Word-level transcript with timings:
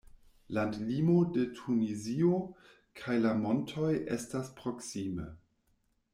Landlimo 0.57 1.17
de 1.35 1.43
Tunizio 1.59 2.31
kaj 3.03 3.19
la 3.27 3.35
montoj 3.45 3.93
estas 4.19 4.51
proksime. 4.63 5.31